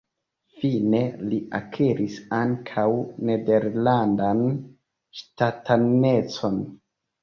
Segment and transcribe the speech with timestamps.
[0.61, 1.01] Fine
[1.33, 2.87] li akiris ankaŭ
[3.31, 4.45] nederlandan
[5.23, 6.65] ŝtatanecon.